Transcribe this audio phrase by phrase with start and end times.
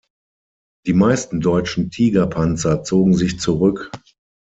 [0.87, 3.91] Die meisten deutschen Tiger-Panzer zogen sich zurück.